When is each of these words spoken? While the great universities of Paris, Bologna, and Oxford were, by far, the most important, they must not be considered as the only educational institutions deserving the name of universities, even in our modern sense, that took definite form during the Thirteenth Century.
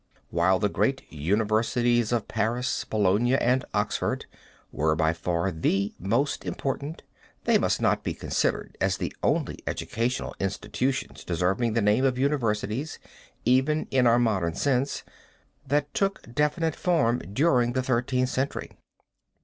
While 0.31 0.57
the 0.57 0.67
great 0.67 1.03
universities 1.13 2.11
of 2.11 2.27
Paris, 2.27 2.85
Bologna, 2.85 3.35
and 3.37 3.63
Oxford 3.71 4.25
were, 4.71 4.95
by 4.95 5.13
far, 5.13 5.51
the 5.51 5.93
most 5.99 6.43
important, 6.43 7.03
they 7.43 7.59
must 7.59 7.79
not 7.79 8.01
be 8.03 8.15
considered 8.15 8.75
as 8.81 8.97
the 8.97 9.15
only 9.21 9.59
educational 9.67 10.33
institutions 10.39 11.23
deserving 11.23 11.73
the 11.73 11.83
name 11.83 12.03
of 12.03 12.17
universities, 12.17 12.97
even 13.45 13.85
in 13.91 14.07
our 14.07 14.17
modern 14.17 14.55
sense, 14.55 15.03
that 15.67 15.93
took 15.93 16.33
definite 16.33 16.75
form 16.75 17.19
during 17.19 17.73
the 17.73 17.83
Thirteenth 17.83 18.29
Century. 18.29 18.71